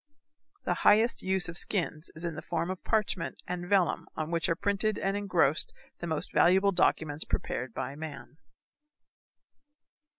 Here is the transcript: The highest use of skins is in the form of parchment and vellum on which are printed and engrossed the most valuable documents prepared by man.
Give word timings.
The 0.63 0.73
highest 0.81 1.21
use 1.21 1.47
of 1.47 1.59
skins 1.59 2.09
is 2.15 2.25
in 2.25 2.33
the 2.33 2.41
form 2.41 2.71
of 2.71 2.83
parchment 2.83 3.39
and 3.47 3.67
vellum 3.69 4.07
on 4.17 4.31
which 4.31 4.49
are 4.49 4.55
printed 4.55 4.97
and 4.97 5.15
engrossed 5.15 5.75
the 5.99 6.07
most 6.07 6.33
valuable 6.33 6.71
documents 6.71 7.23
prepared 7.23 7.71
by 7.71 7.93
man. 7.93 8.37